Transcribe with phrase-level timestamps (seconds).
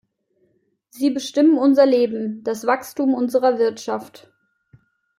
[0.89, 4.31] Sie bestimmen unser Leben, das Wachstum unserer Wirtschaft.